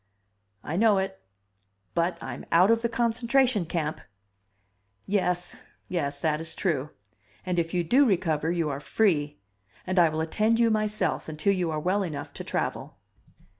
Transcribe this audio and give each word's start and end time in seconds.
"I 0.63 0.77
know 0.77 0.97
it 0.97 1.21
but 1.93 2.17
I'm 2.23 2.43
out 2.51 2.71
of 2.71 2.81
the 2.81 2.89
concentration 2.89 3.67
camp!" 3.67 4.01
"Yes. 5.05 5.55
Yes, 5.89 6.19
that 6.21 6.41
is 6.41 6.55
true. 6.55 6.89
And 7.45 7.59
if 7.59 7.71
you 7.71 7.83
do 7.83 8.07
recover, 8.07 8.51
you 8.51 8.67
are 8.71 8.79
free. 8.79 9.37
And 9.85 9.99
I 9.99 10.09
will 10.09 10.21
attend 10.21 10.59
you 10.59 10.71
myself, 10.71 11.29
until 11.29 11.53
you 11.53 11.69
are 11.69 11.79
well 11.79 12.01
enough 12.01 12.33
to 12.33 12.43
travel." 12.43 12.97